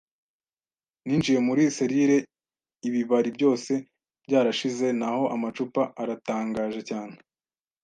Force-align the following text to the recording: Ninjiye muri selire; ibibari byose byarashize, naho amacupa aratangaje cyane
Ninjiye 1.05 1.39
muri 1.47 1.63
selire; 1.75 2.17
ibibari 2.87 3.29
byose 3.37 3.71
byarashize, 4.25 4.87
naho 4.99 5.23
amacupa 5.35 5.81
aratangaje 6.01 6.81
cyane 6.89 7.15